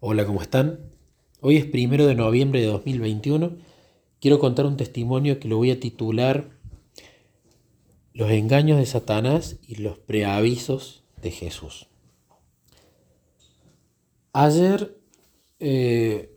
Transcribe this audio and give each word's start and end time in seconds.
Hola, 0.00 0.24
¿cómo 0.26 0.40
están? 0.40 0.78
Hoy 1.40 1.56
es 1.56 1.66
primero 1.66 2.06
de 2.06 2.14
noviembre 2.14 2.60
de 2.60 2.68
2021. 2.68 3.56
Quiero 4.20 4.38
contar 4.38 4.64
un 4.64 4.76
testimonio 4.76 5.40
que 5.40 5.48
lo 5.48 5.56
voy 5.56 5.72
a 5.72 5.80
titular 5.80 6.50
Los 8.12 8.30
engaños 8.30 8.78
de 8.78 8.86
Satanás 8.86 9.56
y 9.66 9.74
los 9.74 9.98
preavisos 9.98 11.02
de 11.20 11.32
Jesús. 11.32 11.88
Ayer, 14.32 14.96
eh, 15.58 16.30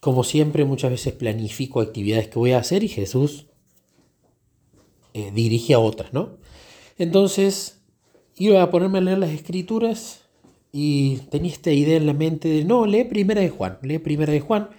como 0.00 0.24
siempre, 0.24 0.64
muchas 0.64 0.90
veces 0.90 1.12
planifico 1.12 1.80
actividades 1.80 2.26
que 2.26 2.38
voy 2.40 2.50
a 2.50 2.58
hacer 2.58 2.82
y 2.82 2.88
Jesús 2.88 3.46
eh, 5.14 5.30
dirige 5.32 5.74
a 5.74 5.78
otras, 5.78 6.12
¿no? 6.12 6.30
Entonces, 6.98 7.80
iba 8.34 8.60
a 8.60 8.72
ponerme 8.72 8.98
a 8.98 9.02
leer 9.02 9.18
las 9.18 9.30
escrituras 9.30 10.19
y 10.72 11.16
tenía 11.30 11.52
esta 11.52 11.72
idea 11.72 11.96
en 11.96 12.06
la 12.06 12.12
mente 12.12 12.48
de, 12.48 12.64
no, 12.64 12.86
lee 12.86 13.04
primera 13.04 13.40
de 13.40 13.50
Juan, 13.50 13.78
lee 13.82 13.98
primera 13.98 14.32
de 14.32 14.40
Juan, 14.40 14.70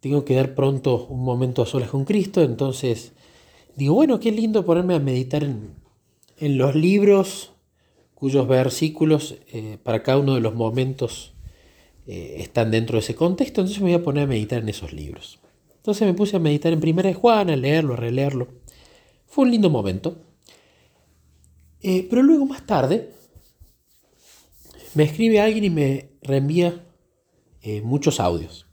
tengo 0.00 0.24
que 0.24 0.34
dar 0.34 0.54
pronto 0.54 1.06
un 1.06 1.24
momento 1.24 1.62
a 1.62 1.66
solas 1.66 1.90
con 1.90 2.04
Cristo, 2.04 2.42
entonces 2.42 3.12
digo, 3.76 3.94
bueno, 3.94 4.20
qué 4.20 4.30
lindo 4.30 4.64
ponerme 4.64 4.94
a 4.94 4.98
meditar 4.98 5.42
en, 5.44 5.74
los 6.38 6.74
libros 6.74 7.52
cuyos 8.14 8.46
versículos 8.46 9.36
eh, 9.52 9.78
para 9.82 10.02
cada 10.02 10.18
uno 10.18 10.34
de 10.34 10.40
los 10.40 10.54
momentos 10.54 11.32
eh, 12.06 12.36
están 12.38 12.70
dentro 12.70 12.96
de 12.96 13.00
ese 13.00 13.14
contexto, 13.14 13.62
entonces 13.62 13.82
me 13.82 13.90
voy 13.90 14.00
a 14.00 14.04
poner 14.04 14.24
a 14.24 14.26
meditar 14.26 14.62
en 14.62 14.68
esos 14.68 14.92
libros. 14.92 15.38
Entonces 15.86 16.06
me 16.06 16.14
puse 16.14 16.36
a 16.36 16.40
meditar 16.40 16.72
en 16.72 16.80
Primera 16.80 17.08
de 17.08 17.14
Juan, 17.14 17.48
a 17.48 17.56
leerlo, 17.56 17.94
a 17.94 17.96
releerlo. 17.96 18.48
Fue 19.26 19.44
un 19.44 19.52
lindo 19.52 19.70
momento. 19.70 20.16
Eh, 21.80 22.06
pero 22.10 22.22
luego 22.22 22.44
más 22.44 22.66
tarde 22.66 23.12
me 24.96 25.04
escribe 25.04 25.40
alguien 25.40 25.64
y 25.64 25.68
me 25.68 26.08
reenvía 26.22 26.82
eh, 27.60 27.82
muchos 27.82 28.18
audios. 28.18 28.64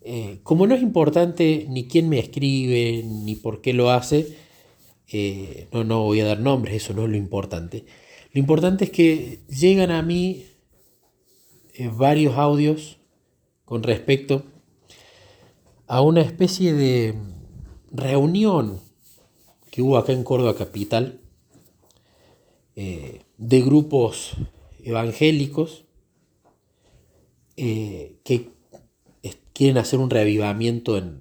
Eh, 0.00 0.40
como 0.42 0.66
no 0.66 0.74
es 0.74 0.80
importante 0.80 1.66
ni 1.68 1.86
quién 1.86 2.08
me 2.08 2.18
escribe 2.18 3.02
ni 3.04 3.34
por 3.34 3.60
qué 3.60 3.74
lo 3.74 3.90
hace, 3.90 4.38
eh, 5.08 5.68
no, 5.70 5.84
no 5.84 6.04
voy 6.04 6.20
a 6.20 6.24
dar 6.24 6.40
nombres, 6.40 6.76
eso 6.76 6.94
no 6.94 7.04
es 7.04 7.10
lo 7.10 7.18
importante. 7.18 7.84
Lo 8.32 8.40
importante 8.40 8.84
es 8.84 8.90
que 8.90 9.40
llegan 9.50 9.90
a 9.90 10.00
mí 10.00 10.46
varios 11.94 12.38
audios 12.38 12.96
con 13.66 13.82
respecto 13.82 14.44
a 15.88 16.00
una 16.00 16.22
especie 16.22 16.72
de 16.72 17.14
reunión 17.90 18.80
que 19.70 19.82
hubo 19.82 19.98
acá 19.98 20.12
en 20.14 20.24
Córdoba 20.24 20.56
Capital 20.56 21.20
de 22.74 23.60
grupos 23.60 24.38
evangélicos 24.82 25.84
eh, 27.56 28.16
que 28.24 28.50
quieren 29.52 29.78
hacer 29.78 29.98
un 29.98 30.10
reavivamiento 30.10 30.96
en, 30.96 31.20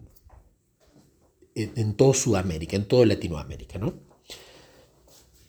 en, 1.55 1.93
toda 1.95 2.13
Sudamérica, 2.13 2.75
en 2.75 2.85
toda 2.85 3.05
Latinoamérica. 3.05 3.77
¿no? 3.77 3.93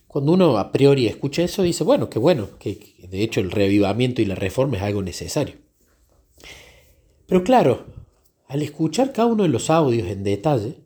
Cuando 0.08 0.32
uno 0.32 0.58
a 0.58 0.72
priori 0.72 1.06
escucha 1.06 1.42
eso, 1.42 1.62
dice, 1.62 1.84
bueno, 1.84 2.10
qué 2.10 2.18
bueno, 2.18 2.58
que, 2.58 2.94
de 2.98 3.22
hecho 3.22 3.40
el 3.40 3.50
reavivamiento 3.50 4.20
y 4.20 4.26
la 4.26 4.34
reforma 4.34 4.76
es 4.76 4.82
algo 4.82 5.02
necesario. 5.02 5.56
Pero 7.26 7.44
claro, 7.44 7.86
al 8.48 8.62
escuchar 8.62 9.12
cada 9.12 9.28
uno 9.28 9.44
de 9.44 9.48
los 9.48 9.70
audios 9.70 10.08
en 10.08 10.24
detalle, 10.24 10.76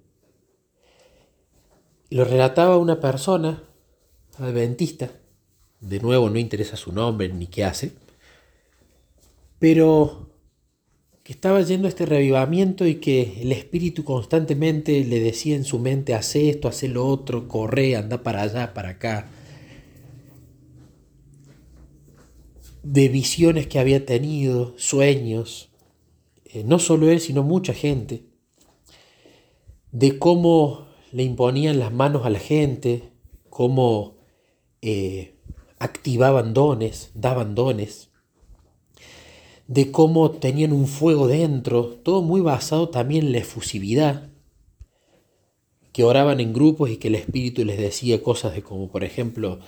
lo 2.11 2.25
relataba 2.25 2.77
una 2.77 3.01
persona 3.01 3.65
adventista 4.39 5.11
de 5.81 6.01
nuevo 6.01 6.31
no 6.31 6.39
interesa 6.39 6.77
su 6.77 6.93
nombre 6.93 7.29
ni 7.29 7.47
qué 7.47 7.65
hace, 7.65 7.93
pero 9.59 10.27
que 11.27 11.33
estaba 11.33 11.61
yendo 11.61 11.89
este 11.89 12.07
revivamiento 12.07 12.87
y 12.87 12.97
que 12.97 13.41
el 13.43 13.51
espíritu 13.51 14.05
constantemente 14.05 15.05
le 15.05 15.19
decía 15.19 15.57
en 15.57 15.65
su 15.65 15.81
mente, 15.81 16.15
hace 16.15 16.51
esto, 16.51 16.69
hace 16.69 16.87
lo 16.87 17.05
otro, 17.05 17.49
corre, 17.49 17.97
anda 17.97 18.23
para 18.23 18.43
allá, 18.43 18.73
para 18.75 18.91
acá. 18.91 19.29
De 22.85 23.09
visiones 23.09 23.67
que 23.67 23.81
había 23.81 24.07
tenido, 24.07 24.75
sueños, 24.79 25.71
eh, 26.45 26.63
no 26.65 26.79
solo 26.79 27.11
él, 27.11 27.19
sino 27.19 27.43
mucha 27.43 27.75
gente, 27.75 28.23
de 29.91 30.21
cómo 30.21 30.87
le 31.11 31.25
imponían 31.25 31.81
las 31.81 31.93
manos 31.93 32.25
a 32.25 32.31
la 32.31 32.39
gente, 32.39 33.11
cómo 33.51 34.17
eh, 34.81 35.36
activaban 35.79 36.55
dones, 36.55 37.11
daban 37.15 37.55
dones, 37.55 38.11
de 39.69 39.91
cómo 39.91 40.31
tenían 40.31 40.73
un 40.73 40.87
fuego 40.87 41.27
dentro, 41.27 41.87
todo 42.03 42.23
muy 42.23 42.41
basado 42.41 42.89
también 42.89 43.27
en 43.27 43.33
la 43.33 43.39
efusividad, 43.39 44.31
que 45.93 46.05
oraban 46.05 46.41
en 46.41 46.53
grupos 46.53 46.91
y 46.91 46.99
que 46.99 47.09
el 47.09 47.15
Espíritu 47.15 47.65
les 47.65 47.79
decía 47.79 48.23
cosas 48.23 48.55
de 48.55 48.63
como, 48.63 48.89
por 48.89 49.03
ejemplo, 49.03 49.61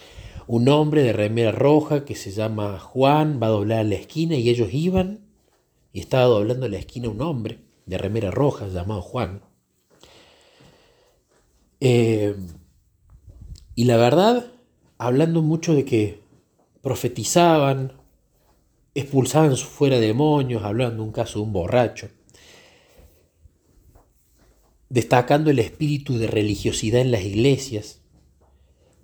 un 0.46 0.68
hombre 0.68 1.02
de 1.02 1.12
remera 1.12 1.52
roja 1.52 2.04
que 2.04 2.14
se 2.14 2.30
llama 2.30 2.78
Juan 2.78 3.38
va 3.42 3.48
a 3.48 3.50
doblar 3.50 3.86
la 3.86 3.96
esquina 3.96 4.36
y 4.36 4.48
ellos 4.48 4.72
iban 4.72 5.20
y 5.92 6.00
estaba 6.00 6.24
doblando 6.24 6.68
la 6.68 6.78
esquina 6.78 7.08
un 7.08 7.20
hombre 7.22 7.60
de 7.86 7.98
remera 7.98 8.30
roja 8.30 8.68
llamado 8.68 9.02
Juan. 9.02 9.42
Eh, 11.80 12.34
y 13.74 13.84
la 13.84 13.96
verdad 13.96 14.52
hablando 14.98 15.42
mucho 15.42 15.74
de 15.74 15.84
que 15.84 16.20
profetizaban, 16.82 17.92
expulsaban 18.94 19.56
fuera 19.56 20.00
demonios, 20.00 20.64
hablando 20.64 21.04
un 21.04 21.12
caso 21.12 21.38
de 21.38 21.44
un 21.44 21.52
borracho, 21.52 22.08
destacando 24.88 25.50
el 25.50 25.60
espíritu 25.60 26.18
de 26.18 26.26
religiosidad 26.26 27.00
en 27.00 27.12
las 27.12 27.22
iglesias. 27.22 28.00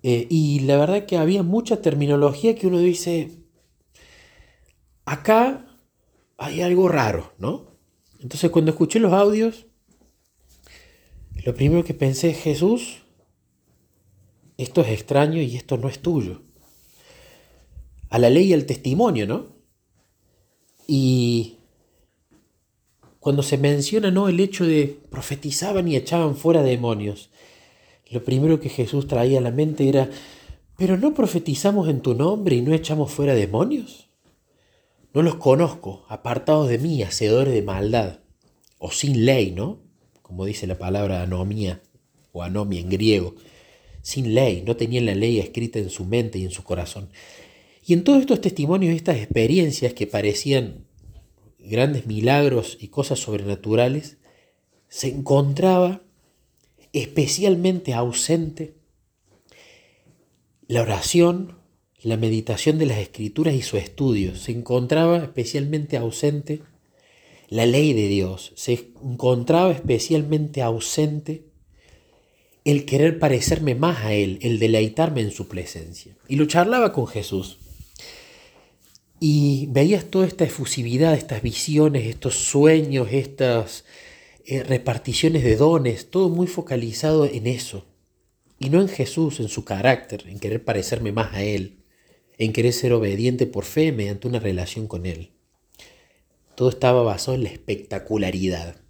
Eh, 0.03 0.27
y 0.29 0.61
la 0.61 0.77
verdad 0.77 1.07
que 1.07 1.17
había 1.17 1.43
mucha 1.43 1.81
terminología 1.81 2.55
que 2.55 2.67
uno 2.67 2.79
dice, 2.79 3.31
acá 5.05 5.67
hay 6.37 6.61
algo 6.61 6.89
raro, 6.89 7.33
¿no? 7.39 7.73
Entonces 8.21 8.51
cuando 8.51 8.73
escuché 8.73 8.99
los 8.99 9.13
audios, 9.13 9.67
lo 11.45 11.55
primero 11.55 11.85
que 11.85 11.95
pensé 11.95 12.31
es 12.31 12.39
Jesús, 12.39 13.04
esto 14.57 14.83
es 14.83 14.89
extraño 14.89 15.41
y 15.41 15.57
esto 15.57 15.77
no 15.77 15.89
es 15.89 16.01
tuyo. 16.01 16.43
A 18.09 18.19
la 18.19 18.31
ley 18.31 18.51
y 18.51 18.53
al 18.53 18.67
testimonio, 18.67 19.27
¿no? 19.27 19.49
Y 20.87 21.59
cuando 23.19 23.43
se 23.43 23.59
menciona 23.59 24.11
¿no? 24.11 24.29
el 24.29 24.39
hecho 24.39 24.67
de 24.67 25.01
profetizaban 25.11 25.89
y 25.89 25.97
echaban 25.97 26.37
fuera 26.37 26.63
demonios, 26.63 27.31
lo 28.11 28.23
primero 28.23 28.61
que 28.61 28.69
Jesús 28.69 29.09
traía 29.09 29.39
a 29.39 29.43
la 29.43 29.51
mente 29.51 29.89
era, 29.89 30.09
pero 30.77 30.97
no 30.99 31.15
profetizamos 31.15 31.89
en 31.89 32.01
tu 32.01 32.15
nombre 32.15 32.57
y 32.57 32.63
no 32.63 32.75
echamos 32.75 33.11
fuera 33.11 33.35
demonios. 33.35 34.11
No 35.15 35.23
los 35.23 35.37
conozco, 35.37 36.05
apartados 36.09 36.69
de 36.69 36.79
mí, 36.79 37.03
hacedores 37.03 37.55
de 37.55 37.63
maldad, 37.63 38.19
o 38.79 38.91
sin 38.91 39.25
ley, 39.25 39.53
¿no? 39.53 39.81
Como 40.23 40.45
dice 40.45 40.67
la 40.67 40.77
palabra 40.77 41.23
anomía 41.23 41.83
o 42.33 42.43
anomia 42.43 42.81
en 42.81 42.91
griego 42.91 43.35
sin 44.05 44.35
ley, 44.35 44.63
no 44.67 44.77
tenían 44.77 45.07
la 45.07 45.15
ley 45.15 45.39
escrita 45.39 45.79
en 45.79 45.89
su 45.89 46.05
mente 46.05 46.39
y 46.39 46.45
en 46.45 46.51
su 46.51 46.63
corazón. 46.63 47.09
Y 47.87 47.95
en 47.95 48.05
todos 48.05 48.21
estos 48.21 48.43
testimonios, 48.43 48.95
estas 48.95 49.17
experiencias 49.17 49.95
que 49.95 50.07
parecían 50.07 50.85
grandes 51.59 52.07
milagros 52.07 52.77
y 52.79 52.89
cosas 52.89 53.19
sobrenaturales, 53.19 54.19
se 54.89 55.09
encontraba 55.09 56.03
especialmente 56.93 57.95
ausente 57.95 58.75
la 60.69 60.83
oración, 60.83 61.57
la 62.03 62.19
meditación 62.19 62.77
de 62.77 62.85
las 62.85 62.99
escrituras 62.99 63.55
y 63.55 63.63
su 63.63 63.79
estudio. 63.79 64.37
Se 64.37 64.53
encontraba 64.53 65.17
especialmente 65.17 65.97
ausente 65.97 66.61
la 67.49 67.65
ley 67.65 67.95
de 67.95 68.09
Dios. 68.09 68.53
Se 68.55 68.91
encontraba 69.03 69.73
especialmente 69.73 70.61
ausente 70.61 71.54
el 72.65 72.87
querer 72.87 73.19
parecerme 73.19 73.75
más 73.75 74.05
a 74.05 74.15
Él, 74.15 74.39
el 74.43 74.59
deleitarme 74.59 75.21
en 75.21 75.31
su 75.31 75.49
presencia. 75.49 76.17
Y 76.29 76.37
lo 76.37 76.47
charlaba 76.47 76.93
con 76.93 77.07
Jesús. 77.07 77.59
Y 79.21 79.69
veías 79.71 80.07
toda 80.07 80.27
esta 80.27 80.45
efusividad, 80.45 81.15
estas 81.15 81.43
visiones, 81.43 82.07
estos 82.07 82.35
sueños, 82.35 83.09
estas 83.13 83.85
eh, 84.47 84.63
reparticiones 84.63 85.45
de 85.45 85.57
dones, 85.57 86.11
todo 86.11 86.29
muy 86.31 86.47
focalizado 86.47 87.27
en 87.27 87.47
eso. 87.47 87.87
Y 88.59 88.71
no 88.71 88.81
en 88.81 88.89
Jesús, 88.89 89.41
en 89.41 89.49
su 89.49 89.65
carácter, 89.65 90.25
en 90.27 90.39
querer 90.39 90.65
parecerme 90.65 91.13
más 91.13 91.35
a 91.35 91.43
Él, 91.43 91.85
en 92.39 92.53
querer 92.53 92.73
ser 92.73 92.93
obediente 92.93 93.47
por 93.47 93.65
fe 93.65 93.93
mediante 93.93 94.27
una 94.27 94.41
relación 94.41 94.87
con 94.87 95.07
Él. 95.07 95.33
Todo 96.55 96.71
estaba 96.71 97.03
basado 97.03 97.37
en 97.37 97.45
la 97.45 97.51
espectacularidad. 97.51 98.84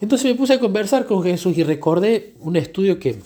Entonces 0.00 0.26
me 0.30 0.34
puse 0.34 0.54
a 0.54 0.60
conversar 0.60 1.06
con 1.06 1.22
Jesús 1.22 1.56
y 1.56 1.62
recordé 1.62 2.34
un 2.40 2.56
estudio 2.56 2.98
que, 2.98 3.18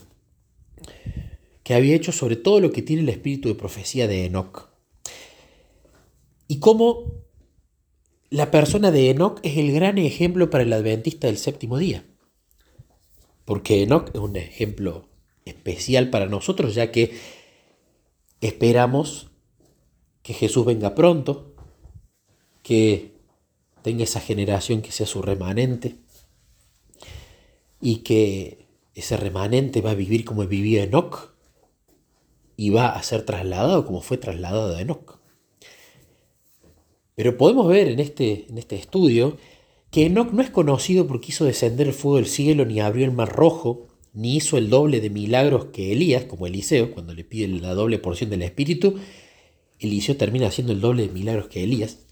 que 1.62 1.74
había 1.74 1.96
hecho 1.96 2.12
sobre 2.12 2.36
todo 2.36 2.60
lo 2.60 2.70
que 2.70 2.82
tiene 2.82 3.02
el 3.02 3.08
espíritu 3.08 3.48
de 3.48 3.56
profecía 3.56 4.06
de 4.06 4.26
Enoch. 4.26 4.68
Y 6.46 6.60
cómo 6.60 7.04
la 8.30 8.50
persona 8.52 8.92
de 8.92 9.10
Enoch 9.10 9.40
es 9.42 9.56
el 9.56 9.72
gran 9.72 9.98
ejemplo 9.98 10.50
para 10.50 10.62
el 10.62 10.72
adventista 10.72 11.26
del 11.26 11.38
séptimo 11.38 11.78
día. 11.78 12.04
Porque 13.44 13.82
Enoch 13.82 14.08
es 14.14 14.20
un 14.20 14.36
ejemplo 14.36 15.08
especial 15.44 16.10
para 16.10 16.26
nosotros, 16.26 16.74
ya 16.76 16.92
que 16.92 17.18
esperamos 18.40 19.30
que 20.22 20.34
Jesús 20.34 20.64
venga 20.64 20.94
pronto, 20.94 21.56
que 22.62 23.16
tenga 23.82 24.04
esa 24.04 24.20
generación 24.20 24.82
que 24.82 24.92
sea 24.92 25.06
su 25.06 25.22
remanente 25.22 25.96
y 27.80 27.98
que 27.98 28.66
ese 28.94 29.16
remanente 29.16 29.80
va 29.80 29.92
a 29.92 29.94
vivir 29.94 30.24
como 30.24 30.46
vivía 30.46 30.84
Enoch 30.84 31.34
y 32.56 32.70
va 32.70 32.90
a 32.90 33.02
ser 33.02 33.22
trasladado 33.22 33.86
como 33.86 34.02
fue 34.02 34.18
trasladado 34.18 34.78
Enoch. 34.78 35.18
Pero 37.14 37.36
podemos 37.36 37.68
ver 37.68 37.88
en 37.88 38.00
este, 38.00 38.46
en 38.48 38.58
este 38.58 38.76
estudio 38.76 39.36
que 39.90 40.06
Enoch 40.06 40.32
no 40.32 40.42
es 40.42 40.50
conocido 40.50 41.06
porque 41.06 41.28
hizo 41.28 41.44
descender 41.44 41.88
el 41.88 41.94
fuego 41.94 42.16
del 42.16 42.26
cielo, 42.26 42.64
ni 42.64 42.80
abrió 42.80 43.04
el 43.04 43.12
mar 43.12 43.30
rojo, 43.34 43.88
ni 44.12 44.36
hizo 44.36 44.56
el 44.56 44.70
doble 44.70 45.00
de 45.00 45.10
milagros 45.10 45.66
que 45.66 45.92
Elías, 45.92 46.24
como 46.24 46.46
Eliseo, 46.46 46.92
cuando 46.92 47.14
le 47.14 47.24
pide 47.24 47.48
la 47.48 47.74
doble 47.74 47.98
porción 47.98 48.30
del 48.30 48.42
Espíritu, 48.42 48.96
Eliseo 49.78 50.16
termina 50.16 50.46
haciendo 50.48 50.72
el 50.72 50.80
doble 50.80 51.06
de 51.06 51.12
milagros 51.12 51.48
que 51.48 51.64
Elías, 51.64 52.06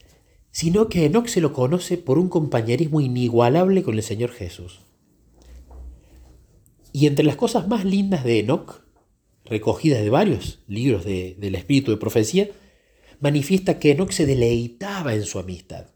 sino 0.51 0.89
que 0.89 1.05
Enoch 1.05 1.29
se 1.29 1.41
lo 1.41 1.53
conoce 1.53 1.99
por 1.99 2.19
un 2.19 2.29
compañerismo 2.29 3.01
inigualable 3.01 3.83
con 3.83 3.95
el 3.95 4.03
Señor 4.03 4.31
Jesús. 4.31 4.81
Y 6.99 7.07
entre 7.07 7.25
las 7.25 7.37
cosas 7.37 7.69
más 7.69 7.85
lindas 7.85 8.25
de 8.25 8.41
Enoch, 8.41 8.83
recogidas 9.45 10.03
de 10.03 10.11
varios 10.11 10.59
libros 10.67 11.05
del 11.05 11.55
Espíritu 11.55 11.93
de 11.93 11.97
Profecía, 11.97 12.51
manifiesta 13.21 13.79
que 13.79 13.93
Enoch 13.93 14.11
se 14.11 14.27
deleitaba 14.27 15.15
en 15.15 15.23
su 15.23 15.39
amistad, 15.39 15.87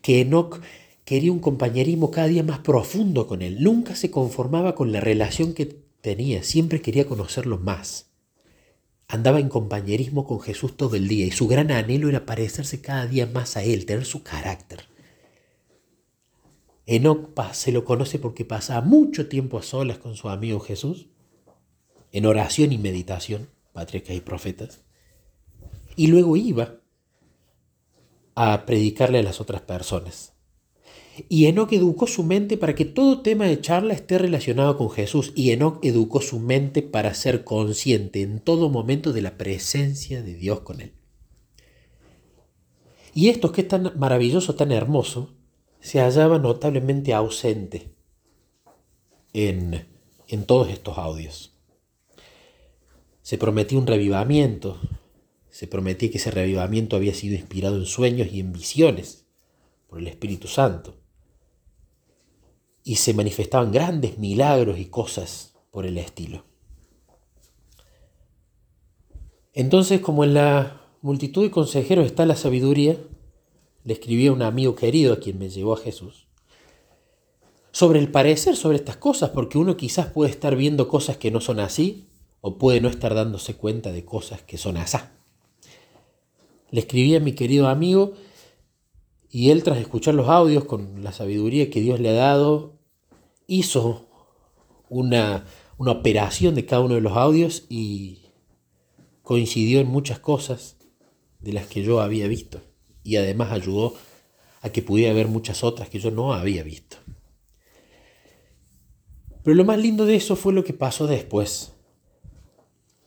que 0.00 0.22
Enoch 0.22 0.62
quería 1.04 1.30
un 1.30 1.40
compañerismo 1.40 2.10
cada 2.10 2.28
día 2.28 2.42
más 2.42 2.60
profundo 2.60 3.26
con 3.26 3.42
él, 3.42 3.62
nunca 3.62 3.94
se 3.96 4.10
conformaba 4.10 4.74
con 4.74 4.92
la 4.92 5.00
relación 5.00 5.52
que 5.52 5.66
tenía, 6.00 6.42
siempre 6.42 6.80
quería 6.80 7.06
conocerlo 7.06 7.58
más. 7.58 8.06
Andaba 9.08 9.40
en 9.40 9.50
compañerismo 9.50 10.26
con 10.26 10.40
Jesús 10.40 10.74
todo 10.74 10.96
el 10.96 11.06
día 11.06 11.26
y 11.26 11.32
su 11.32 11.48
gran 11.48 11.70
anhelo 11.70 12.08
era 12.08 12.24
parecerse 12.24 12.80
cada 12.80 13.06
día 13.06 13.26
más 13.26 13.58
a 13.58 13.62
él, 13.62 13.84
tener 13.84 14.06
su 14.06 14.22
carácter. 14.22 14.95
Enoch 16.86 17.30
se 17.52 17.72
lo 17.72 17.84
conoce 17.84 18.18
porque 18.18 18.44
pasaba 18.44 18.80
mucho 18.80 19.28
tiempo 19.28 19.58
a 19.58 19.62
solas 19.62 19.98
con 19.98 20.16
su 20.16 20.28
amigo 20.28 20.60
Jesús, 20.60 21.08
en 22.12 22.26
oración 22.26 22.72
y 22.72 22.78
meditación, 22.78 23.48
patriarcas 23.72 24.16
y 24.16 24.20
profetas 24.20 24.86
y 25.96 26.06
luego 26.08 26.36
iba 26.36 26.76
a 28.34 28.66
predicarle 28.66 29.18
a 29.18 29.22
las 29.22 29.40
otras 29.40 29.62
personas. 29.62 30.34
Y 31.30 31.46
Enoch 31.46 31.72
educó 31.72 32.06
su 32.06 32.22
mente 32.22 32.58
para 32.58 32.74
que 32.74 32.84
todo 32.84 33.22
tema 33.22 33.46
de 33.46 33.58
charla 33.62 33.94
esté 33.94 34.18
relacionado 34.18 34.76
con 34.76 34.90
Jesús. 34.90 35.32
Y 35.34 35.50
Enoch 35.50 35.82
educó 35.82 36.20
su 36.20 36.38
mente 36.38 36.82
para 36.82 37.14
ser 37.14 37.42
consciente 37.42 38.20
en 38.20 38.40
todo 38.40 38.68
momento 38.68 39.14
de 39.14 39.22
la 39.22 39.38
presencia 39.38 40.22
de 40.22 40.34
Dios 40.34 40.60
con 40.60 40.82
él. 40.82 40.92
Y 43.14 43.30
esto 43.30 43.50
que 43.50 43.62
es 43.62 43.68
tan 43.68 43.98
maravilloso, 43.98 44.56
tan 44.56 44.72
hermoso, 44.72 45.35
se 45.86 46.00
hallaba 46.00 46.40
notablemente 46.40 47.14
ausente 47.14 47.94
en, 49.32 49.86
en 50.26 50.44
todos 50.44 50.68
estos 50.68 50.98
audios. 50.98 51.52
Se 53.22 53.38
prometió 53.38 53.78
un 53.78 53.86
revivamiento, 53.86 54.80
se 55.48 55.68
prometía 55.68 56.10
que 56.10 56.18
ese 56.18 56.32
revivamiento 56.32 56.96
había 56.96 57.14
sido 57.14 57.36
inspirado 57.36 57.76
en 57.76 57.86
sueños 57.86 58.32
y 58.32 58.40
en 58.40 58.52
visiones 58.52 59.26
por 59.86 60.00
el 60.00 60.08
Espíritu 60.08 60.48
Santo. 60.48 60.96
Y 62.82 62.96
se 62.96 63.14
manifestaban 63.14 63.70
grandes 63.70 64.18
milagros 64.18 64.80
y 64.80 64.86
cosas 64.86 65.54
por 65.70 65.86
el 65.86 65.98
estilo. 65.98 66.46
Entonces, 69.52 70.00
como 70.00 70.24
en 70.24 70.34
la 70.34 70.84
multitud 71.00 71.44
de 71.44 71.52
consejeros 71.52 72.06
está 72.06 72.26
la 72.26 72.34
sabiduría, 72.34 72.98
le 73.86 73.92
escribí 73.92 74.26
a 74.26 74.32
un 74.32 74.42
amigo 74.42 74.74
querido 74.74 75.12
a 75.12 75.20
quien 75.20 75.38
me 75.38 75.48
llevó 75.48 75.72
a 75.74 75.76
Jesús, 75.76 76.26
sobre 77.70 78.00
el 78.00 78.10
parecer 78.10 78.56
sobre 78.56 78.78
estas 78.78 78.96
cosas, 78.96 79.30
porque 79.30 79.58
uno 79.58 79.76
quizás 79.76 80.08
puede 80.08 80.32
estar 80.32 80.56
viendo 80.56 80.88
cosas 80.88 81.18
que 81.18 81.30
no 81.30 81.40
son 81.40 81.60
así, 81.60 82.08
o 82.40 82.58
puede 82.58 82.80
no 82.80 82.88
estar 82.88 83.14
dándose 83.14 83.54
cuenta 83.54 83.92
de 83.92 84.04
cosas 84.04 84.42
que 84.42 84.58
son 84.58 84.76
así. 84.76 84.98
Le 86.70 86.80
escribí 86.80 87.14
a 87.14 87.20
mi 87.20 87.32
querido 87.32 87.68
amigo 87.68 88.14
y 89.30 89.50
él 89.50 89.62
tras 89.62 89.78
escuchar 89.78 90.14
los 90.14 90.28
audios 90.28 90.64
con 90.64 91.04
la 91.04 91.12
sabiduría 91.12 91.70
que 91.70 91.80
Dios 91.80 92.00
le 92.00 92.08
ha 92.08 92.14
dado, 92.14 92.72
hizo 93.46 94.08
una, 94.88 95.44
una 95.78 95.92
operación 95.92 96.56
de 96.56 96.66
cada 96.66 96.82
uno 96.82 96.96
de 96.96 97.02
los 97.02 97.16
audios 97.16 97.66
y 97.68 98.22
coincidió 99.22 99.78
en 99.78 99.86
muchas 99.86 100.18
cosas 100.18 100.76
de 101.38 101.52
las 101.52 101.68
que 101.68 101.84
yo 101.84 102.00
había 102.00 102.26
visto 102.26 102.62
y 103.06 103.16
además 103.16 103.52
ayudó 103.52 103.94
a 104.62 104.70
que 104.70 104.82
pudiera 104.82 105.14
ver 105.14 105.28
muchas 105.28 105.62
otras 105.62 105.88
que 105.88 106.00
yo 106.00 106.10
no 106.10 106.32
había 106.32 106.62
visto. 106.62 106.96
Pero 109.42 109.54
lo 109.54 109.64
más 109.64 109.78
lindo 109.78 110.06
de 110.06 110.16
eso 110.16 110.34
fue 110.34 110.52
lo 110.52 110.64
que 110.64 110.72
pasó 110.72 111.06
después. 111.06 111.72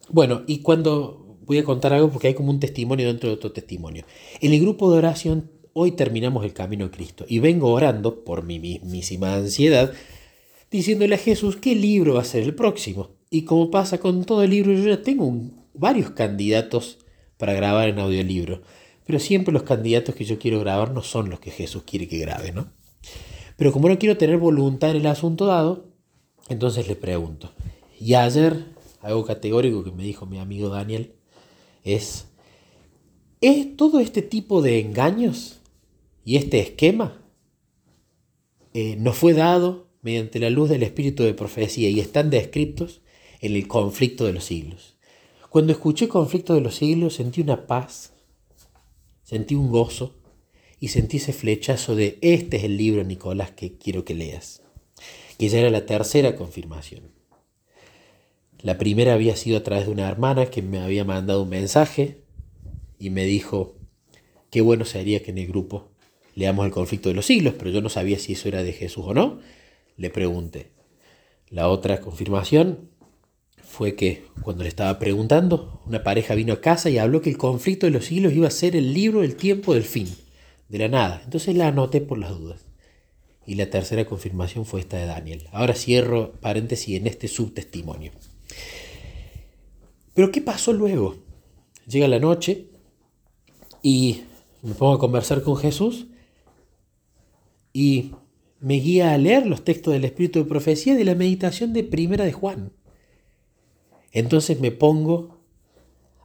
Bueno, 0.10 0.44
y 0.48 0.60
cuando 0.60 1.38
voy 1.46 1.58
a 1.58 1.64
contar 1.64 1.94
algo 1.94 2.12
porque 2.12 2.28
hay 2.28 2.34
como 2.34 2.52
un 2.52 2.60
testimonio 2.60 3.08
dentro 3.08 3.28
de 3.28 3.36
otro 3.36 3.52
testimonio. 3.52 4.06
En 4.40 4.54
el 4.54 4.62
grupo 4.62 4.92
de 4.92 5.00
oración 5.00 5.52
hoy 5.74 5.92
terminamos 5.92 6.46
el 6.46 6.54
camino 6.54 6.86
de 6.86 6.92
Cristo 6.92 7.26
y 7.28 7.40
vengo 7.40 7.72
orando 7.72 8.24
por 8.24 8.44
mi 8.44 8.60
mismísima 8.60 9.36
ansiedad, 9.36 9.92
diciéndole 10.72 11.16
a 11.16 11.18
Jesús 11.18 11.58
qué 11.58 11.76
libro 11.76 12.14
va 12.14 12.22
a 12.22 12.26
ser 12.26 12.44
el 12.44 12.56
próximo. 12.56 13.10
Y 13.30 13.44
como 13.44 13.70
pasa 13.72 14.00
con 14.00 14.24
todo 14.26 14.44
el 14.44 14.52
libro, 14.52 14.74
yo 14.74 14.88
ya 14.88 15.02
tengo 15.02 15.32
varios 15.74 16.12
candidatos 16.12 17.00
para 17.38 17.54
grabar 17.54 17.90
en 17.90 18.00
audiolibro, 18.00 18.62
pero 19.10 19.18
siempre 19.18 19.52
los 19.52 19.64
candidatos 19.64 20.14
que 20.14 20.24
yo 20.24 20.38
quiero 20.38 20.60
grabar 20.60 20.92
no 20.94 21.02
son 21.02 21.32
los 21.32 21.40
que 21.40 21.50
Jesús 21.50 21.82
quiere 21.82 22.08
que 22.08 22.20
grabe, 22.20 22.52
¿no? 22.52 22.72
Pero 23.58 23.72
como 23.72 23.90
no 23.90 23.98
quiero 23.98 24.18
tener 24.18 24.38
voluntad 24.38 24.92
en 24.92 24.98
el 24.98 25.08
asunto 25.08 25.48
dado, 25.48 25.88
entonces 26.48 26.88
le 26.88 26.96
pregunto. 26.96 27.52
Y 28.00 28.14
ayer, 28.14 28.66
algo 29.02 29.26
categórico 29.26 29.84
que 29.84 29.92
me 29.92 30.04
dijo 30.04 30.28
mi 30.28 30.38
amigo 30.38 30.70
Daniel, 30.70 31.16
es, 31.84 32.28
¿es 33.42 33.76
todo 33.76 34.00
este 34.00 34.22
tipo 34.22 34.62
de 34.62 34.80
engaños 34.80 35.60
y 36.24 36.36
este 36.38 36.60
esquema 36.60 37.20
eh, 38.76 38.96
nos 38.96 39.18
fue 39.18 39.34
dado 39.34 39.88
mediante 40.04 40.38
la 40.38 40.52
luz 40.52 40.70
del 40.70 40.84
espíritu 40.84 41.24
de 41.24 41.34
profecía 41.34 41.90
y 41.90 42.00
están 42.00 42.30
descritos 42.30 43.02
en 43.42 43.56
el 43.56 43.68
conflicto 43.68 44.26
de 44.26 44.34
los 44.34 44.44
siglos. 44.44 45.00
Cuando 45.50 45.72
escuché 45.72 46.08
conflicto 46.08 46.54
de 46.54 46.62
los 46.62 46.76
siglos 46.76 47.16
sentí 47.16 47.42
una 47.42 47.66
paz, 47.66 48.14
sentí 49.30 49.54
un 49.54 49.70
gozo 49.70 50.16
y 50.80 50.88
sentí 50.88 51.18
ese 51.18 51.34
flechazo 51.34 51.96
de 51.96 52.18
este 52.22 52.58
es 52.58 52.64
el 52.64 52.78
libro, 52.78 53.04
Nicolás, 53.04 53.52
que 53.52 53.78
quiero 53.78 54.04
que 54.04 54.16
leas, 54.16 54.64
que 55.38 55.50
ya 55.50 55.60
era 55.60 55.70
la 55.70 55.86
tercera 55.86 56.36
confirmación. 56.36 57.12
La 58.64 58.80
primera 58.80 59.14
había 59.14 59.36
sido 59.36 59.60
a 59.60 59.64
través 59.64 59.86
de 59.86 59.92
una 59.92 60.10
hermana 60.10 60.48
que 60.48 60.64
me 60.64 60.80
había 60.80 61.06
mandado 61.06 61.44
un 61.44 61.50
mensaje 61.50 62.24
y 62.98 63.12
me 63.12 63.24
dijo, 63.26 63.76
qué 64.50 64.62
bueno 64.62 64.84
sería 64.84 65.22
que 65.22 65.30
en 65.30 65.38
el 65.38 65.48
grupo 65.48 65.92
leamos 66.34 66.66
el 66.66 66.72
conflicto 66.72 67.10
de 67.10 67.16
los 67.16 67.28
siglos, 67.28 67.54
pero 67.56 67.70
yo 67.70 67.82
no 67.82 67.90
sabía 67.90 68.18
si 68.18 68.34
eso 68.34 68.48
era 68.48 68.64
de 68.64 68.74
Jesús 68.74 69.04
o 69.06 69.14
no. 69.14 69.42
Le 69.96 70.10
pregunté. 70.10 70.72
La 71.50 71.70
otra 71.70 72.02
confirmación 72.02 72.90
fue 73.70 73.96
que 73.96 74.26
cuando 74.42 74.64
le 74.64 74.70
estaba 74.70 74.98
preguntando, 74.98 75.82
una 75.86 76.04
pareja 76.04 76.34
vino 76.34 76.54
a 76.54 76.60
casa 76.60 76.90
y 76.90 76.98
habló 76.98 77.22
que 77.22 77.30
el 77.30 77.38
conflicto 77.38 77.86
de 77.86 77.92
los 77.92 78.06
siglos 78.06 78.34
iba 78.34 78.48
a 78.48 78.52
ser 78.52 78.76
el 78.76 78.94
libro 78.94 79.22
del 79.22 79.36
tiempo 79.36 79.76
del 79.76 79.84
fin, 79.84 80.10
de 80.70 80.80
la 80.80 80.88
nada. 80.88 81.22
Entonces 81.24 81.56
la 81.56 81.68
anoté 81.68 82.02
por 82.02 82.18
las 82.18 82.32
dudas. 82.32 82.66
Y 83.46 83.56
la 83.56 83.70
tercera 83.70 84.06
confirmación 84.06 84.66
fue 84.66 84.80
esta 84.80 84.98
de 84.98 85.06
Daniel. 85.06 85.48
Ahora 85.52 85.76
cierro 85.76 86.34
paréntesis 86.42 86.98
en 86.98 87.06
este 87.06 87.28
subtestimonio. 87.28 88.12
Pero 90.16 90.32
¿qué 90.32 90.42
pasó 90.42 90.74
luego? 90.74 91.18
Llega 91.88 92.08
la 92.08 92.20
noche 92.20 92.70
y 93.84 94.24
me 94.64 94.74
pongo 94.74 94.94
a 94.94 95.00
conversar 95.00 95.44
con 95.44 95.56
Jesús 95.56 96.08
y 97.72 98.12
me 98.60 98.76
guía 98.76 99.14
a 99.14 99.18
leer 99.18 99.46
los 99.46 99.64
textos 99.64 99.94
del 99.94 100.06
Espíritu 100.06 100.40
de 100.40 100.46
Profecía 100.46 100.96
de 100.96 101.06
la 101.06 101.16
meditación 101.16 101.72
de 101.72 101.84
Primera 101.84 102.26
de 102.26 102.34
Juan. 102.34 102.72
Entonces 104.12 104.60
me 104.60 104.72
pongo 104.72 105.40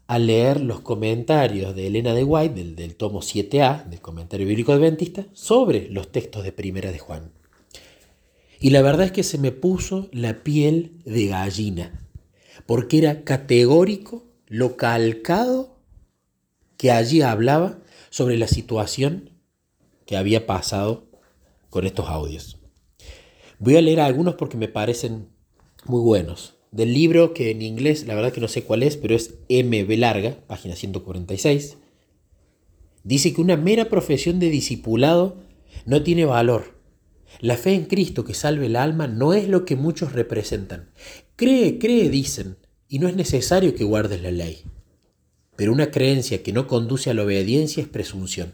a 0.06 0.18
leer 0.18 0.60
los 0.60 0.80
comentarios 0.80 1.74
de 1.74 1.86
Elena 1.86 2.14
de 2.14 2.24
White, 2.24 2.64
del, 2.74 2.94
tomo 2.96 3.20
7a, 3.20 3.84
del 3.84 4.00
comentario 4.00 4.46
bíblico 4.46 4.72
adventista, 4.72 5.26
sobre 5.32 5.88
los 5.88 6.12
textos 6.12 6.44
de 6.44 6.52
Primera 6.52 6.92
de 6.92 6.98
Juan. 6.98 7.32
Y 8.60 8.70
la 8.70 8.82
verdad 8.82 9.06
es 9.06 9.12
que 9.12 9.22
se 9.22 9.38
me 9.38 9.52
puso 9.52 10.08
la 10.12 10.42
piel 10.42 11.00
de 11.04 11.26
gallina 11.26 12.00
porque 12.66 12.98
era 12.98 13.24
categórico 13.24 14.24
lo 14.46 14.76
calcado 14.76 15.78
que 16.76 16.90
allí 16.90 17.22
hablaba 17.22 17.78
sobre 18.10 18.36
la 18.38 18.48
situación 18.48 19.30
que 20.06 20.16
había 20.16 20.46
pasado 20.46 21.06
con 21.70 21.86
estos 21.86 22.08
audios. 22.08 22.58
Voy 23.58 23.76
a 23.76 23.82
leer 23.82 24.00
algunos 24.00 24.34
porque 24.34 24.56
me 24.56 24.68
parecen 24.68 25.28
muy 25.86 26.00
buenos. 26.00 26.54
Del 26.74 26.92
libro 26.92 27.34
que 27.34 27.52
en 27.52 27.62
inglés, 27.62 28.04
la 28.04 28.16
verdad 28.16 28.32
que 28.32 28.40
no 28.40 28.48
sé 28.48 28.64
cuál 28.64 28.82
es, 28.82 28.96
pero 28.96 29.14
es 29.14 29.34
MB 29.48 29.96
larga, 29.96 30.38
página 30.48 30.74
146. 30.74 31.76
Dice 33.04 33.32
que 33.32 33.40
una 33.40 33.56
mera 33.56 33.84
profesión 33.84 34.40
de 34.40 34.50
discipulado 34.50 35.36
no 35.86 36.02
tiene 36.02 36.24
valor. 36.24 36.76
La 37.38 37.56
fe 37.56 37.74
en 37.74 37.84
Cristo 37.84 38.24
que 38.24 38.34
salve 38.34 38.66
el 38.66 38.74
alma 38.74 39.06
no 39.06 39.34
es 39.34 39.46
lo 39.46 39.64
que 39.64 39.76
muchos 39.76 40.14
representan. 40.14 40.90
Cree, 41.36 41.78
cree, 41.78 42.08
dicen, 42.08 42.56
y 42.88 42.98
no 42.98 43.06
es 43.06 43.14
necesario 43.14 43.76
que 43.76 43.84
guardes 43.84 44.20
la 44.20 44.32
ley. 44.32 44.64
Pero 45.54 45.72
una 45.72 45.92
creencia 45.92 46.42
que 46.42 46.52
no 46.52 46.66
conduce 46.66 47.08
a 47.08 47.14
la 47.14 47.22
obediencia 47.22 47.84
es 47.84 47.88
presunción. 47.88 48.52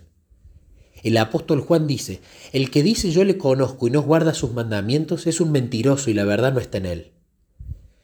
El 1.03 1.17
apóstol 1.17 1.63
Juan 1.63 1.87
dice, 1.87 2.21
el 2.53 2.71
que 2.71 2.83
dice 2.83 3.13
yo 3.13 3.25
le 3.25 3.39
conozco 3.39 3.89
y 3.89 3.91
no 3.91 4.03
guarda 4.03 4.35
sus 4.35 4.53
mandamientos 4.53 5.27
es 5.27 5.41
un 5.41 5.53
mentiroso 5.53 6.11
y 6.11 6.13
la 6.13 6.25
verdad 6.25 6.53
no 6.53 6.61
está 6.61 6.77
en 6.77 6.85
él. 6.85 7.13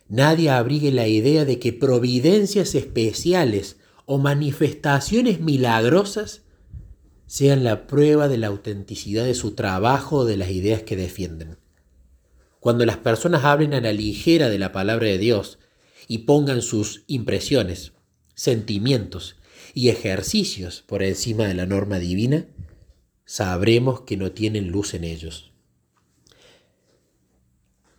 Nadie 0.09 0.51
abrigue 0.51 0.93
la 0.93 1.09
idea 1.09 1.45
de 1.45 1.59
que 1.59 1.73
providencias 1.73 2.75
especiales 2.75 3.77
o 4.05 4.19
manifestaciones 4.19 5.41
milagrosas 5.41 6.43
sean 7.27 7.65
la 7.65 7.89
prueba 7.89 8.29
de 8.29 8.39
la 8.39 8.47
autenticidad 8.47 9.25
de 9.25 9.35
su 9.35 9.55
trabajo 9.55 10.19
o 10.19 10.25
de 10.25 10.37
las 10.37 10.51
ideas 10.51 10.83
que 10.85 10.97
defienden. 10.97 11.59
Cuando 12.61 12.87
las 12.87 12.99
personas 12.99 13.45
hablen 13.45 13.75
a 13.75 13.81
la 13.81 13.93
ligera 13.93 14.49
de 14.49 14.59
la 14.59 14.73
palabra 14.73 15.09
de 15.09 15.19
Dios 15.19 15.59
y 16.07 16.19
pongan 16.19 16.63
sus 16.63 17.03
impresiones, 17.09 17.93
sentimientos 18.35 19.37
y 19.75 19.89
ejercicios 19.89 20.85
por 20.87 21.03
encima 21.03 21.47
de 21.47 21.55
la 21.55 21.67
norma 21.67 21.99
divina, 21.99 22.47
sabremos 23.25 24.03
que 24.03 24.17
no 24.17 24.31
tienen 24.31 24.69
luz 24.69 24.95
en 24.95 25.03
ellos. 25.03 25.53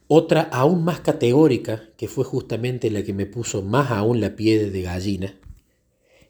Otra 0.08 0.42
aún 0.42 0.84
más 0.86 1.02
categórica, 1.02 1.90
que 1.98 2.08
fue 2.08 2.24
justamente 2.24 2.90
la 2.90 3.04
que 3.04 3.14
me 3.14 3.26
puso 3.26 3.62
más 3.62 3.92
aún 3.92 4.22
la 4.22 4.36
piel 4.36 4.72
de 4.72 4.82
gallina, 4.82 5.36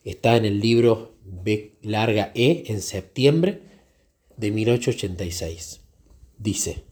está 0.04 0.36
en 0.36 0.46
el 0.46 0.60
libro 0.60 1.16
B 1.24 1.78
larga 1.84 2.32
E 2.34 2.64
en 2.68 2.82
septiembre 2.82 3.62
de 4.36 4.52
1886. 4.52 5.82
Dice, 6.40 6.86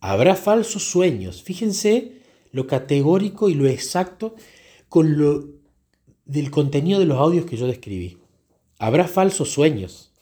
habrá 0.00 0.34
falsos 0.34 0.82
sueños. 0.82 1.42
Fíjense 1.42 2.20
lo 2.50 2.66
categórico 2.66 3.48
y 3.48 3.54
lo 3.54 3.68
exacto 3.68 4.34
con 4.88 5.16
lo 5.16 5.48
del 6.24 6.50
contenido 6.50 6.98
de 6.98 7.06
los 7.06 7.18
audios 7.18 7.44
que 7.44 7.56
yo 7.56 7.66
describí. 7.66 8.18
Habrá 8.78 9.06
falsos 9.06 9.50
sueños 9.50 10.12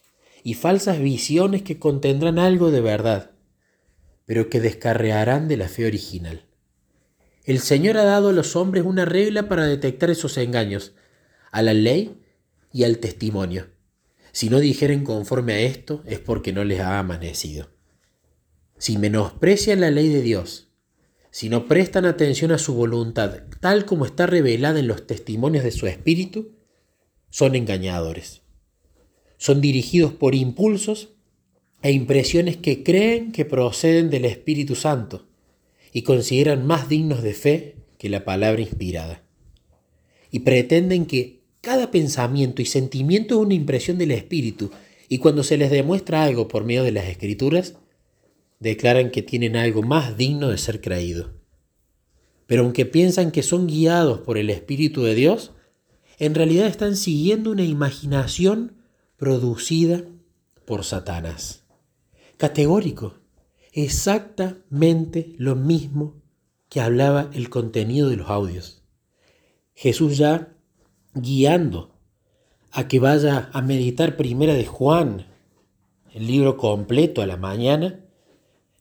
y 0.42 0.54
falsas 0.54 0.99
visiones 0.99 1.62
que 1.62 1.78
contendrán 1.78 2.38
algo 2.38 2.71
de 2.71 2.80
verdad, 2.80 3.30
pero 4.29 4.51
que 4.51 4.61
descarrearán 4.61 5.49
de 5.49 5.57
la 5.57 5.69
fe 5.69 5.87
original. 5.87 6.45
El 7.45 7.61
Señor 7.61 7.97
ha 7.97 8.05
dado 8.05 8.29
a 8.29 8.33
los 8.35 8.57
hombres 8.57 8.85
una 8.85 9.07
regla 9.07 9.49
para 9.49 9.65
detectar 9.65 10.11
esos 10.11 10.37
engaños, 10.37 10.93
a 11.51 11.63
la 11.63 11.73
ley 11.73 12.21
y 12.71 12.85
al 12.85 12.99
testimonio. 12.99 13.71
Si 14.33 14.51
no 14.51 14.59
dijeren 14.59 15.03
conforme 15.03 15.55
a 15.55 15.61
esto 15.61 16.03
es 16.05 16.19
porque 16.19 16.53
no 16.53 16.63
les 16.63 16.81
ha 16.81 16.99
amanecido. 16.99 17.71
Si 18.77 18.99
menosprecian 18.99 19.81
la 19.81 19.91
ley 19.91 20.11
de 20.11 20.21
Dios, 20.21 20.69
si 21.31 21.49
no 21.49 21.67
prestan 21.67 22.05
atención 22.05 22.53
a 22.53 22.59
su 22.59 22.75
voluntad 22.75 23.45
tal 23.61 23.87
como 23.87 24.05
está 24.05 24.27
revelada 24.27 24.79
en 24.79 24.89
los 24.89 25.07
testimonios 25.07 25.65
de 25.65 25.71
su 25.71 25.87
Espíritu, 25.87 26.59
son 27.31 27.55
engañadores 27.55 28.43
son 29.39 29.61
dirigidos 29.61 30.13
por 30.13 30.35
impulsos 30.35 31.15
e 31.83 31.93
impresiones 31.93 32.57
que 32.57 32.83
creen 32.83 33.33
que 33.33 33.45
proceden 33.45 34.11
del 34.11 34.25
Espíritu 34.25 34.75
Santo 34.75 35.27
y 35.93 36.03
consideran 36.03 36.67
más 36.67 36.89
dignos 36.89 37.23
de 37.23 37.35
fe 37.35 37.77
que 37.99 38.09
la 38.09 38.25
palabra 38.25 38.61
inspirada. 38.61 39.23
Y 40.31 40.41
pretenden 40.41 41.07
que 41.07 41.41
cada 41.61 41.91
pensamiento 41.91 42.63
y 42.63 42.67
sentimiento 42.67 43.37
es 43.37 43.47
una 43.47 43.55
impresión 43.55 43.99
del 43.99 44.11
Espíritu 44.11 44.71
y 45.09 45.19
cuando 45.19 45.43
se 45.43 45.57
les 45.57 45.71
demuestra 45.71 46.25
algo 46.25 46.49
por 46.49 46.65
medio 46.65 46.83
de 46.83 46.93
las 46.93 47.07
Escrituras, 47.07 47.77
declaran 48.61 49.11
que 49.11 49.23
tienen 49.23 49.57
algo 49.57 49.83
más 49.83 50.17
digno 50.17 50.49
de 50.49 50.59
ser 50.59 50.81
creído. 50.81 51.33
Pero 52.47 52.63
aunque 52.63 52.87
piensan 52.87 53.31
que 53.31 53.43
son 53.43 53.67
guiados 53.67 54.21
por 54.21 54.39
el 54.39 54.51
Espíritu 54.51 55.03
de 55.03 55.15
Dios, 55.15 55.53
en 56.19 56.35
realidad 56.35 56.67
están 56.67 56.97
siguiendo 56.97 57.51
una 57.51 57.65
imaginación 57.65 58.77
producida 59.17 60.05
por 60.65 60.85
Satanás. 60.85 61.68
Categórico, 62.38 63.14
exactamente 63.73 65.35
lo 65.38 65.57
mismo 65.57 66.23
que 66.68 66.80
hablaba 66.80 67.30
el 67.35 67.50
contenido 67.50 68.09
de 68.11 68.14
los 68.14 68.30
audios. 68.30 68.85
Jesús 69.75 70.16
ya 70.16 70.54
guiando 71.14 71.90
a 72.71 72.87
que 72.87 73.00
vaya 73.00 73.50
a 73.52 73.61
meditar 73.61 74.16
primera 74.16 74.54
de 74.54 74.66
Juan, 74.66 75.26
el 76.14 76.28
libro 76.28 76.57
completo 76.57 77.23
a 77.23 77.26
la 77.26 77.37
mañana, 77.37 78.04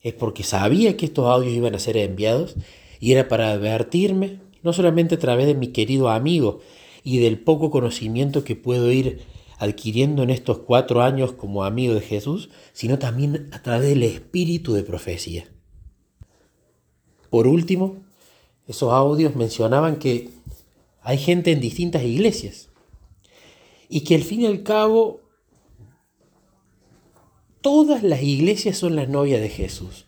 es 0.02 0.14
porque 0.14 0.44
sabía 0.44 0.96
que 0.96 1.08
estos 1.08 1.26
audios 1.26 1.54
iban 1.54 1.74
a 1.74 1.80
ser 1.80 1.98
enviados 1.98 2.54
y 3.00 3.14
era 3.14 3.28
para 3.28 3.54
advertirme, 3.54 4.40
no 4.62 4.72
solamente 4.72 5.16
a 5.16 5.20
través 5.20 5.48
de 5.48 5.56
mi 5.56 5.70
querido 5.70 6.10
amigo 6.10 6.60
y 7.04 7.18
del 7.18 7.40
poco 7.40 7.72
conocimiento 7.72 8.44
que 8.44 8.56
puedo 8.56 8.92
ir 8.92 9.26
adquiriendo 9.58 10.24
en 10.24 10.30
estos 10.30 10.60
cuatro 10.60 11.02
años 11.02 11.34
como 11.34 11.64
amigo 11.64 11.96
de 11.96 12.02
Jesús, 12.02 12.50
sino 12.74 13.00
también 13.00 13.50
a 13.52 13.62
través 13.62 13.90
del 13.90 14.04
espíritu 14.04 14.74
de 14.74 14.84
profecía. 14.84 15.46
Por 17.30 17.48
último, 17.48 17.98
esos 18.68 18.94
audios 18.94 19.36
mencionaban 19.36 19.98
que 19.98 20.30
hay 21.02 21.18
gente 21.18 21.52
en 21.52 21.60
distintas 21.60 22.04
iglesias 22.04 22.70
y 23.90 24.02
que 24.02 24.16
al 24.16 24.24
fin 24.24 24.42
y 24.42 24.46
al 24.46 24.64
cabo 24.64 25.22
todas 27.62 28.04
las 28.04 28.22
iglesias 28.22 28.78
son 28.78 28.96
las 28.96 29.10
novias 29.10 29.42
de 29.42 29.50
Jesús. 29.50 30.06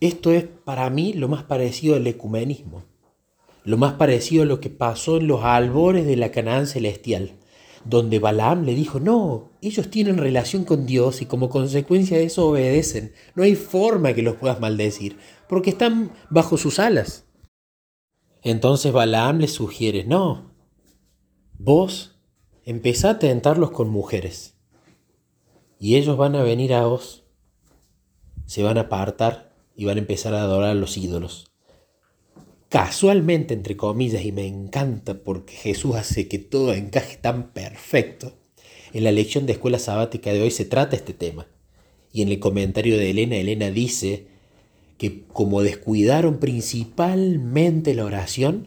Esto 0.00 0.30
es 0.30 0.44
para 0.44 0.88
mí 0.90 1.14
lo 1.14 1.28
más 1.28 1.44
parecido 1.44 1.96
al 1.96 2.06
ecumenismo, 2.06 2.84
lo 3.64 3.78
más 3.78 3.94
parecido 3.94 4.42
a 4.42 4.46
lo 4.46 4.60
que 4.60 4.70
pasó 4.70 5.16
en 5.16 5.26
los 5.26 5.42
albores 5.44 6.06
de 6.06 6.16
la 6.16 6.30
Canaán 6.30 6.66
celestial 6.66 7.32
donde 7.84 8.18
Balaam 8.18 8.64
le 8.64 8.74
dijo, 8.74 9.00
no, 9.00 9.50
ellos 9.60 9.90
tienen 9.90 10.16
relación 10.16 10.64
con 10.64 10.86
Dios 10.86 11.22
y 11.22 11.26
como 11.26 11.48
consecuencia 11.48 12.16
de 12.16 12.24
eso 12.24 12.48
obedecen. 12.48 13.12
No 13.34 13.42
hay 13.42 13.54
forma 13.54 14.14
que 14.14 14.22
los 14.22 14.36
puedas 14.36 14.60
maldecir, 14.60 15.18
porque 15.48 15.70
están 15.70 16.12
bajo 16.30 16.56
sus 16.56 16.78
alas. 16.78 17.26
Entonces 18.42 18.92
Balaam 18.92 19.38
les 19.38 19.52
sugiere, 19.52 20.04
no, 20.04 20.52
vos 21.58 22.18
empezá 22.64 23.10
a 23.10 23.18
tentarlos 23.18 23.70
con 23.70 23.88
mujeres, 23.88 24.56
y 25.78 25.96
ellos 25.96 26.16
van 26.16 26.34
a 26.36 26.42
venir 26.42 26.74
a 26.74 26.86
vos, 26.86 27.24
se 28.46 28.62
van 28.62 28.78
a 28.78 28.82
apartar 28.82 29.54
y 29.76 29.86
van 29.86 29.96
a 29.96 30.00
empezar 30.00 30.34
a 30.34 30.42
adorar 30.42 30.70
a 30.70 30.74
los 30.74 30.96
ídolos 30.96 31.53
casualmente, 32.74 33.54
entre 33.54 33.76
comillas, 33.76 34.24
y 34.24 34.32
me 34.32 34.48
encanta 34.48 35.22
porque 35.22 35.54
Jesús 35.54 35.94
hace 35.94 36.26
que 36.26 36.40
todo 36.40 36.74
encaje 36.74 37.16
tan 37.16 37.52
perfecto, 37.52 38.32
en 38.92 39.04
la 39.04 39.12
lección 39.12 39.46
de 39.46 39.52
escuela 39.52 39.78
sabática 39.78 40.32
de 40.32 40.42
hoy 40.42 40.50
se 40.50 40.64
trata 40.64 40.96
este 40.96 41.12
tema. 41.12 41.46
Y 42.12 42.22
en 42.22 42.30
el 42.30 42.40
comentario 42.40 42.98
de 42.98 43.10
Elena, 43.10 43.36
Elena 43.36 43.70
dice 43.70 44.26
que 44.98 45.22
como 45.22 45.62
descuidaron 45.62 46.40
principalmente 46.40 47.94
la 47.94 48.06
oración, 48.06 48.66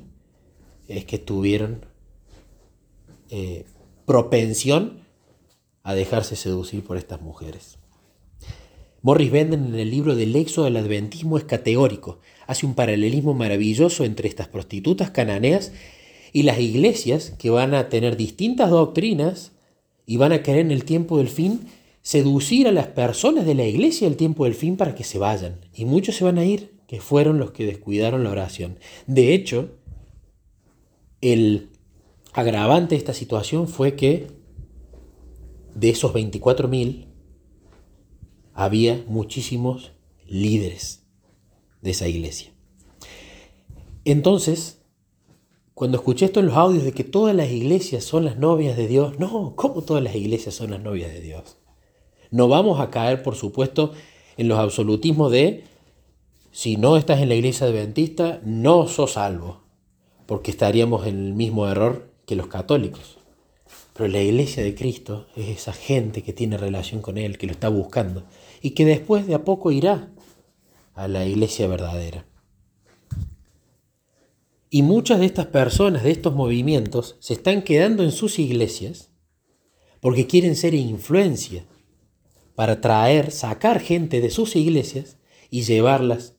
es 0.88 1.04
que 1.04 1.18
tuvieron 1.18 1.86
eh, 3.30 3.66
propensión 4.06 5.02
a 5.84 5.96
dejarse 5.96 6.38
seducir 6.38 6.82
por 6.82 6.96
estas 6.96 7.20
mujeres. 7.20 7.77
Morris 9.02 9.32
Benden 9.32 9.68
en 9.68 9.76
el 9.76 9.92
libro 9.92 10.16
del 10.16 10.36
Éxodo 10.36 10.66
del 10.66 10.78
Adventismo 10.78 11.38
es 11.38 11.44
categórico, 11.44 12.20
hace 12.48 12.66
un 12.66 12.74
paralelismo 12.74 13.34
maravilloso 13.34 14.04
entre 14.04 14.28
estas 14.28 14.48
prostitutas 14.48 15.12
cananeas 15.12 15.72
y 16.34 16.44
las 16.44 16.60
iglesias 16.60 17.34
que 17.38 17.50
van 17.50 17.74
a 17.74 17.90
tener 17.90 18.18
distintas 18.18 18.70
doctrinas 18.70 19.54
y 20.06 20.18
van 20.18 20.32
a 20.32 20.42
querer 20.42 20.62
en 20.62 20.72
el 20.72 20.84
tiempo 20.84 21.20
del 21.20 21.30
fin 21.30 21.62
seducir 22.02 22.68
a 22.68 22.72
las 22.72 22.88
personas 22.88 23.46
de 23.46 23.54
la 23.54 23.66
iglesia 23.66 24.08
el 24.08 24.16
tiempo 24.16 24.46
del 24.46 24.56
fin 24.56 24.78
para 24.78 24.96
que 24.96 25.04
se 25.04 25.20
vayan. 25.20 25.60
Y 25.74 25.86
muchos 25.86 26.16
se 26.16 26.24
van 26.24 26.38
a 26.38 26.46
ir, 26.46 26.72
que 26.88 27.02
fueron 27.02 27.38
los 27.38 27.52
que 27.52 27.66
descuidaron 27.66 28.24
la 28.24 28.32
oración. 28.32 28.80
De 29.08 29.34
hecho, 29.34 29.72
el 31.20 31.70
agravante 32.34 32.96
de 32.96 33.00
esta 33.00 33.14
situación 33.14 33.68
fue 33.68 33.96
que 33.96 34.28
de 35.76 35.90
esos 35.90 36.14
24.000, 36.14 37.08
había 38.58 39.04
muchísimos 39.08 39.92
líderes 40.26 41.04
de 41.84 41.92
esa 41.92 42.08
iglesia. 42.08 42.52
Entonces, 44.04 44.82
cuando 45.76 45.98
escuché 45.98 46.26
esto 46.26 46.40
en 46.40 46.48
los 46.48 46.58
audios 46.58 46.84
de 46.84 46.92
que 46.92 47.04
todas 47.04 47.36
las 47.36 47.52
iglesias 47.52 48.04
son 48.04 48.26
las 48.26 48.40
novias 48.40 48.76
de 48.76 48.88
Dios, 48.88 49.20
no, 49.20 49.54
¿cómo 49.56 49.84
todas 49.84 50.02
las 50.02 50.16
iglesias 50.16 50.56
son 50.56 50.72
las 50.72 50.82
novias 50.82 51.14
de 51.14 51.22
Dios? 51.22 51.58
No 52.32 52.48
vamos 52.48 52.80
a 52.80 52.90
caer, 52.90 53.22
por 53.22 53.36
supuesto, 53.36 53.94
en 54.38 54.48
los 54.48 54.58
absolutismos 54.58 55.32
de 55.32 55.64
si 56.52 56.78
no 56.78 56.98
estás 56.98 57.22
en 57.22 57.30
la 57.30 57.36
iglesia 57.36 57.68
adventista, 57.68 58.42
no 58.44 58.88
sos 58.88 59.12
salvo, 59.14 59.62
porque 60.26 60.50
estaríamos 60.50 61.06
en 61.06 61.28
el 61.28 61.34
mismo 61.36 61.68
error 61.68 62.12
que 62.26 62.36
los 62.36 62.48
católicos. 62.48 63.20
Pero 63.94 64.10
la 64.10 64.22
iglesia 64.22 64.64
de 64.64 64.74
Cristo 64.74 65.28
es 65.36 65.48
esa 65.48 65.74
gente 65.74 66.24
que 66.24 66.34
tiene 66.34 66.58
relación 66.58 67.04
con 67.04 67.20
Él, 67.20 67.38
que 67.38 67.46
lo 67.46 67.52
está 67.52 67.70
buscando, 67.70 68.24
y 68.68 68.72
que 68.72 68.84
después 68.84 69.26
de 69.26 69.34
a 69.34 69.46
poco 69.46 69.72
irá 69.72 70.12
a 70.94 71.08
la 71.08 71.26
iglesia 71.26 71.70
verdadera. 71.70 72.26
Y 74.70 74.82
muchas 74.82 75.22
de 75.22 75.26
estas 75.26 75.46
personas, 75.46 76.04
de 76.04 76.12
estos 76.12 76.36
movimientos, 76.36 77.16
se 77.22 77.34
están 77.34 77.62
quedando 77.62 78.04
en 78.04 78.12
sus 78.12 78.40
iglesias 78.40 79.10
porque 80.02 80.28
quieren 80.28 80.58
ser 80.58 80.74
influencia 80.74 81.66
para 82.56 82.82
traer, 82.82 83.32
sacar 83.32 83.80
gente 83.80 84.20
de 84.20 84.32
sus 84.32 84.58
iglesias 84.58 85.16
y 85.50 85.62
llevarlas 85.62 86.36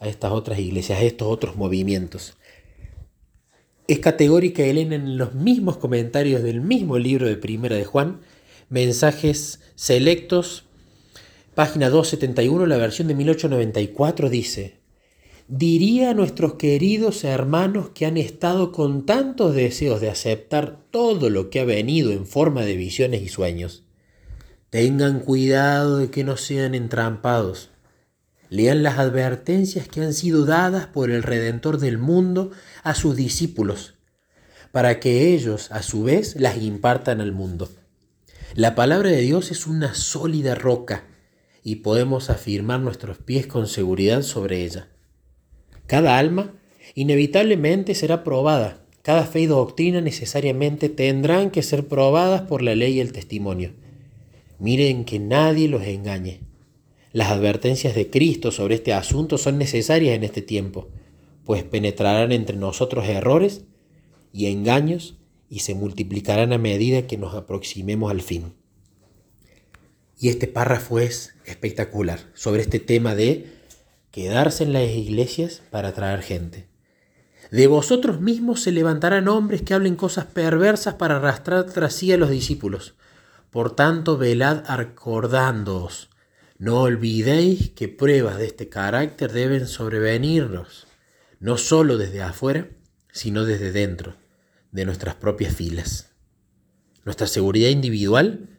a 0.00 0.08
estas 0.08 0.32
otras 0.32 0.58
iglesias, 0.58 0.98
a 0.98 1.04
estos 1.04 1.28
otros 1.28 1.54
movimientos. 1.54 2.36
Es 3.86 4.00
categórica 4.00 4.64
Elena 4.64 4.96
en 4.96 5.16
los 5.16 5.34
mismos 5.34 5.76
comentarios 5.76 6.42
del 6.42 6.60
mismo 6.60 6.98
libro 6.98 7.28
de 7.28 7.36
Primera 7.36 7.76
de 7.76 7.84
Juan, 7.84 8.20
mensajes 8.68 9.60
selectos, 9.76 10.65
página 11.56 11.88
271, 11.88 12.66
la 12.66 12.76
versión 12.76 13.08
de 13.08 13.14
1894 13.14 14.28
dice, 14.28 14.82
diría 15.48 16.10
a 16.10 16.14
nuestros 16.14 16.56
queridos 16.56 17.24
hermanos 17.24 17.88
que 17.94 18.04
han 18.04 18.18
estado 18.18 18.72
con 18.72 19.06
tantos 19.06 19.54
deseos 19.54 20.02
de 20.02 20.10
aceptar 20.10 20.84
todo 20.90 21.30
lo 21.30 21.48
que 21.48 21.60
ha 21.60 21.64
venido 21.64 22.12
en 22.12 22.26
forma 22.26 22.66
de 22.66 22.76
visiones 22.76 23.22
y 23.22 23.28
sueños. 23.28 23.84
Tengan 24.68 25.20
cuidado 25.20 25.96
de 25.96 26.10
que 26.10 26.24
no 26.24 26.36
sean 26.36 26.74
entrampados. 26.74 27.70
Lean 28.50 28.82
las 28.82 28.98
advertencias 28.98 29.88
que 29.88 30.02
han 30.02 30.12
sido 30.12 30.44
dadas 30.44 30.88
por 30.88 31.10
el 31.10 31.22
Redentor 31.22 31.78
del 31.78 31.96
mundo 31.96 32.50
a 32.82 32.94
sus 32.94 33.16
discípulos, 33.16 33.94
para 34.72 35.00
que 35.00 35.32
ellos 35.32 35.72
a 35.72 35.82
su 35.82 36.02
vez 36.02 36.36
las 36.38 36.58
impartan 36.58 37.22
al 37.22 37.32
mundo. 37.32 37.70
La 38.54 38.74
palabra 38.74 39.08
de 39.08 39.22
Dios 39.22 39.50
es 39.50 39.66
una 39.66 39.94
sólida 39.94 40.54
roca 40.54 41.15
y 41.66 41.76
podemos 41.76 42.30
afirmar 42.30 42.78
nuestros 42.78 43.18
pies 43.18 43.48
con 43.48 43.66
seguridad 43.66 44.22
sobre 44.22 44.62
ella. 44.62 44.88
Cada 45.88 46.16
alma 46.16 46.54
inevitablemente 46.94 47.96
será 47.96 48.22
probada. 48.22 48.86
Cada 49.02 49.24
fe 49.24 49.40
y 49.40 49.46
doctrina 49.46 50.00
necesariamente 50.00 50.88
tendrán 50.88 51.50
que 51.50 51.64
ser 51.64 51.88
probadas 51.88 52.42
por 52.42 52.62
la 52.62 52.76
ley 52.76 52.92
y 52.92 53.00
el 53.00 53.10
testimonio. 53.10 53.72
Miren 54.60 55.04
que 55.04 55.18
nadie 55.18 55.66
los 55.66 55.82
engañe. 55.82 56.38
Las 57.12 57.32
advertencias 57.32 57.96
de 57.96 58.10
Cristo 58.10 58.52
sobre 58.52 58.76
este 58.76 58.92
asunto 58.92 59.36
son 59.36 59.58
necesarias 59.58 60.14
en 60.14 60.22
este 60.22 60.42
tiempo, 60.42 60.86
pues 61.44 61.64
penetrarán 61.64 62.30
entre 62.30 62.56
nosotros 62.56 63.08
errores 63.08 63.64
y 64.32 64.46
engaños 64.46 65.16
y 65.50 65.58
se 65.58 65.74
multiplicarán 65.74 66.52
a 66.52 66.58
medida 66.58 67.08
que 67.08 67.18
nos 67.18 67.34
aproximemos 67.34 68.12
al 68.12 68.22
fin. 68.22 68.52
Y 70.18 70.28
este 70.30 70.46
párrafo 70.46 70.98
es 70.98 71.34
espectacular 71.44 72.20
sobre 72.34 72.62
este 72.62 72.80
tema 72.80 73.14
de 73.14 73.52
quedarse 74.10 74.64
en 74.64 74.72
las 74.72 74.88
iglesias 74.90 75.62
para 75.70 75.88
atraer 75.88 76.22
gente. 76.22 76.68
De 77.50 77.66
vosotros 77.66 78.20
mismos 78.20 78.62
se 78.62 78.72
levantarán 78.72 79.28
hombres 79.28 79.62
que 79.62 79.74
hablen 79.74 79.94
cosas 79.94 80.24
perversas 80.24 80.94
para 80.94 81.16
arrastrar 81.16 81.66
tras 81.66 81.94
sí 81.94 82.12
a 82.12 82.16
los 82.16 82.30
discípulos. 82.30 82.94
Por 83.50 83.76
tanto, 83.76 84.16
velad 84.16 84.64
acordándoos. 84.66 86.08
No 86.58 86.80
olvidéis 86.80 87.70
que 87.70 87.88
pruebas 87.88 88.38
de 88.38 88.46
este 88.46 88.68
carácter 88.68 89.32
deben 89.32 89.68
sobrevenirnos, 89.68 90.86
no 91.38 91.58
solo 91.58 91.98
desde 91.98 92.22
afuera, 92.22 92.68
sino 93.12 93.44
desde 93.44 93.70
dentro 93.70 94.16
de 94.72 94.86
nuestras 94.86 95.14
propias 95.14 95.54
filas. 95.54 96.10
Nuestra 97.04 97.26
seguridad 97.26 97.68
individual 97.68 98.55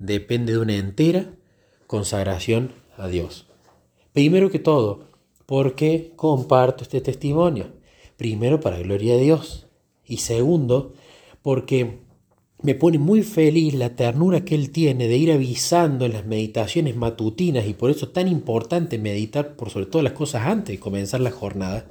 depende 0.00 0.52
de 0.52 0.58
una 0.58 0.76
entera 0.76 1.30
consagración 1.86 2.72
a 2.96 3.06
Dios. 3.06 3.46
Primero 4.12 4.50
que 4.50 4.58
todo, 4.58 5.10
porque 5.46 6.12
comparto 6.16 6.82
este 6.82 7.00
testimonio. 7.00 7.74
Primero, 8.16 8.60
para 8.60 8.78
gloria 8.78 9.14
de 9.14 9.22
Dios. 9.22 9.68
Y 10.04 10.16
segundo, 10.16 10.94
porque 11.42 11.98
me 12.62 12.74
pone 12.74 12.98
muy 12.98 13.22
feliz 13.22 13.74
la 13.74 13.94
ternura 13.94 14.44
que 14.44 14.54
Él 14.54 14.70
tiene 14.70 15.06
de 15.06 15.16
ir 15.16 15.32
avisando 15.32 16.06
en 16.06 16.14
las 16.14 16.26
meditaciones 16.26 16.96
matutinas 16.96 17.66
y 17.66 17.74
por 17.74 17.90
eso 17.90 18.06
es 18.06 18.12
tan 18.12 18.26
importante 18.28 18.98
meditar 18.98 19.54
por 19.54 19.70
sobre 19.70 19.86
todas 19.86 20.04
las 20.04 20.14
cosas 20.14 20.46
antes 20.46 20.76
de 20.76 20.80
comenzar 20.80 21.20
la 21.20 21.30
jornada. 21.30 21.86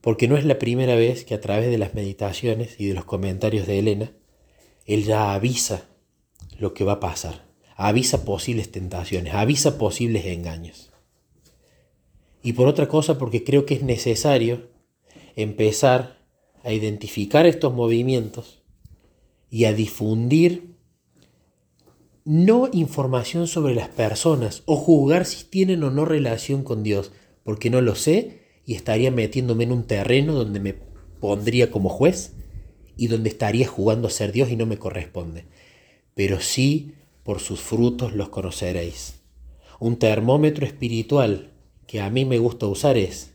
Porque 0.00 0.26
no 0.26 0.36
es 0.36 0.44
la 0.44 0.58
primera 0.58 0.96
vez 0.96 1.24
que 1.24 1.34
a 1.34 1.40
través 1.40 1.70
de 1.70 1.78
las 1.78 1.94
meditaciones 1.94 2.80
y 2.80 2.86
de 2.86 2.94
los 2.94 3.04
comentarios 3.04 3.66
de 3.66 3.78
Elena, 3.78 4.12
Él 4.84 5.04
ya 5.04 5.32
avisa 5.32 5.91
lo 6.62 6.72
que 6.72 6.84
va 6.84 6.94
a 6.94 7.00
pasar 7.00 7.52
avisa 7.76 8.24
posibles 8.24 8.70
tentaciones, 8.70 9.34
avisa 9.34 9.76
posibles 9.76 10.24
engaños. 10.26 10.90
Y 12.42 12.52
por 12.52 12.68
otra 12.68 12.88
cosa, 12.88 13.18
porque 13.18 13.44
creo 13.44 13.66
que 13.66 13.74
es 13.74 13.82
necesario 13.82 14.68
empezar 15.36 16.18
a 16.62 16.72
identificar 16.72 17.46
estos 17.46 17.74
movimientos 17.74 18.62
y 19.50 19.64
a 19.64 19.72
difundir 19.72 20.76
no 22.24 22.68
información 22.72 23.48
sobre 23.48 23.74
las 23.74 23.88
personas 23.88 24.62
o 24.66 24.76
juzgar 24.76 25.26
si 25.26 25.44
tienen 25.44 25.82
o 25.82 25.90
no 25.90 26.04
relación 26.04 26.62
con 26.62 26.84
Dios, 26.84 27.10
porque 27.42 27.68
no 27.68 27.80
lo 27.80 27.96
sé 27.96 28.42
y 28.64 28.74
estaría 28.74 29.10
metiéndome 29.10 29.64
en 29.64 29.72
un 29.72 29.84
terreno 29.88 30.34
donde 30.34 30.60
me 30.60 30.74
pondría 31.18 31.72
como 31.72 31.88
juez 31.88 32.34
y 32.96 33.08
donde 33.08 33.28
estaría 33.28 33.66
jugando 33.66 34.06
a 34.06 34.10
ser 34.12 34.30
Dios 34.30 34.50
y 34.50 34.56
no 34.56 34.66
me 34.66 34.78
corresponde. 34.78 35.46
Pero 36.14 36.40
sí 36.40 36.94
por 37.22 37.40
sus 37.40 37.60
frutos 37.60 38.14
los 38.14 38.28
conoceréis. 38.28 39.20
Un 39.78 39.96
termómetro 39.98 40.66
espiritual 40.66 41.52
que 41.86 42.00
a 42.00 42.10
mí 42.10 42.24
me 42.24 42.38
gusta 42.38 42.66
usar 42.66 42.96
es 42.96 43.34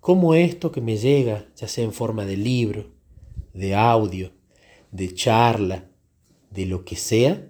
cómo 0.00 0.34
esto 0.34 0.72
que 0.72 0.80
me 0.80 0.96
llega, 0.96 1.46
ya 1.56 1.68
sea 1.68 1.84
en 1.84 1.92
forma 1.92 2.24
de 2.24 2.36
libro, 2.36 2.90
de 3.52 3.74
audio, 3.74 4.32
de 4.90 5.14
charla, 5.14 5.90
de 6.50 6.66
lo 6.66 6.84
que 6.84 6.96
sea, 6.96 7.48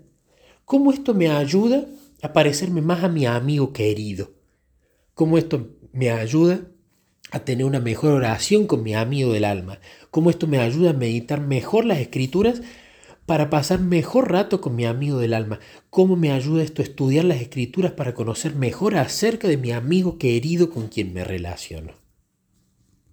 cómo 0.64 0.92
esto 0.92 1.14
me 1.14 1.29
ayuda 1.29 1.87
a 2.23 2.33
parecerme 2.33 2.83
más 2.83 3.05
a 3.05 3.09
mi 3.09 3.27
amigo 3.27 3.73
querido, 3.73 4.33
cómo 5.14 5.38
esto 5.38 5.68
me 5.92 6.11
ayuda 6.11 6.66
a 7.31 7.40
tener 7.40 7.66
una 7.66 7.81
mejor 7.81 8.12
oración 8.12 8.66
con 8.66 8.83
mi 8.83 8.94
amigo 8.94 9.33
del 9.33 9.44
alma, 9.44 9.81
cómo 10.11 10.31
esto 10.31 10.47
me 10.47 10.59
ayuda 10.59 10.90
a 10.90 10.94
meditar 10.94 11.40
mejor 11.40 11.85
las 11.85 11.99
escrituras 11.99 12.62
para 13.29 13.51
pasar 13.51 13.81
mejor 13.81 14.33
rato 14.33 14.62
con 14.62 14.75
mi 14.75 14.87
amigo 14.87 15.19
del 15.19 15.35
alma. 15.35 15.61
¿Cómo 15.91 16.17
me 16.17 16.33
ayuda 16.33 16.62
esto 16.62 16.81
a 16.81 16.87
estudiar 16.87 17.27
las 17.27 17.43
escrituras 17.43 17.93
para 17.93 18.14
conocer 18.14 18.55
mejor 18.55 18.97
acerca 18.97 19.47
de 19.49 19.59
mi 19.59 19.71
amigo 19.71 20.17
querido 20.17 20.71
con 20.71 20.88
quien 20.88 21.12
me 21.12 21.25
relaciono? 21.25 21.98